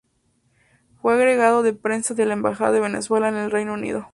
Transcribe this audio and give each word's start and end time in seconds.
Fue 0.99 1.13
agregado 1.13 1.61
de 1.61 1.73
prensa 1.73 2.15
de 2.15 2.25
la 2.25 2.33
Embajada 2.33 2.71
de 2.71 2.79
Venezuela 2.79 3.29
en 3.29 3.35
el 3.35 3.51
Reino 3.51 3.73
Unido. 3.75 4.09